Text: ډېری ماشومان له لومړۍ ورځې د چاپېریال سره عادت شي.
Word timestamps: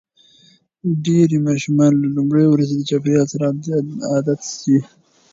ډېری 1.03 1.37
ماشومان 1.47 1.91
له 2.01 2.07
لومړۍ 2.15 2.45
ورځې 2.49 2.75
د 2.77 2.81
چاپېریال 2.89 3.27
سره 3.33 3.45
عادت 4.11 4.41
شي. 4.59 4.77